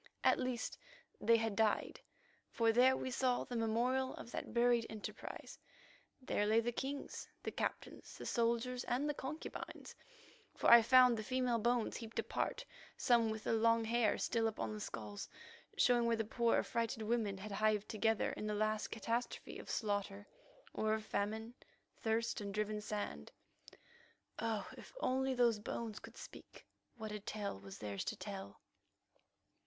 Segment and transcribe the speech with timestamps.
[0.23, 0.79] At least
[1.19, 1.99] they had died,
[2.49, 5.59] for there we saw the memorial of that buried enterprise.
[6.19, 9.93] There lay the kings, the captains, the soldiers, and the concubines,
[10.55, 12.65] for I found the female bones heaped apart,
[12.97, 15.29] some with the long hair still upon the skulls,
[15.77, 20.25] showing where the poor, affrighted women had hived together in the last catastrophe of slaughter
[20.73, 21.53] or of famine,
[21.95, 23.31] thirst, and driven sand.
[24.39, 26.65] Oh, if only those bones could speak,
[26.95, 28.61] what a tale was theirs to tell!